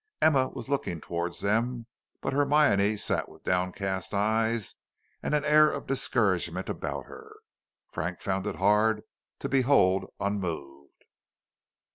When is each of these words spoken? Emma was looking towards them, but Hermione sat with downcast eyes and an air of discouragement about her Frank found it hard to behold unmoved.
Emma 0.19 0.47
was 0.47 0.67
looking 0.67 0.99
towards 0.99 1.41
them, 1.41 1.85
but 2.21 2.33
Hermione 2.33 2.97
sat 2.97 3.29
with 3.29 3.43
downcast 3.43 4.15
eyes 4.15 4.73
and 5.21 5.35
an 5.35 5.45
air 5.45 5.69
of 5.69 5.85
discouragement 5.85 6.67
about 6.69 7.05
her 7.05 7.33
Frank 7.91 8.19
found 8.19 8.47
it 8.47 8.55
hard 8.55 9.03
to 9.37 9.47
behold 9.47 10.11
unmoved. 10.19 11.05